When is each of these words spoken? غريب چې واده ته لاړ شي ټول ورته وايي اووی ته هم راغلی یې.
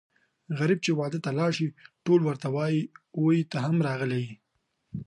غريب 0.59 0.79
چې 0.85 0.91
واده 0.99 1.19
ته 1.25 1.31
لاړ 1.39 1.51
شي 1.57 1.67
ټول 2.05 2.19
ورته 2.25 2.47
وايي 2.55 2.81
اووی 3.17 3.39
ته 3.51 3.57
هم 3.65 3.75
راغلی 3.87 4.21
یې. 4.27 4.31